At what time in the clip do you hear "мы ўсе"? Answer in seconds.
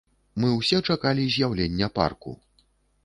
0.43-0.79